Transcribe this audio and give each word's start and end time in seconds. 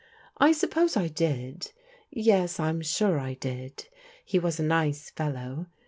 "I 0.39 0.51
suppose 0.51 0.97
I 0.97 1.09
did— 1.09 1.73
^yes, 2.17 2.59
I 2.59 2.69
am 2.69 2.81
sure 2.81 3.19
I 3.19 3.35
did; 3.35 3.87
he 4.25 4.39
was 4.39 4.59
a 4.59 4.63
nice 4.63 5.11
f^low. 5.11 5.67